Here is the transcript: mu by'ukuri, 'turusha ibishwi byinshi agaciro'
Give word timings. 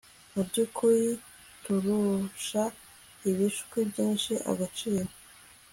mu 0.33 0.41
by'ukuri, 0.47 1.09
'turusha 1.61 2.63
ibishwi 3.29 3.77
byinshi 3.89 4.33
agaciro' 4.51 5.11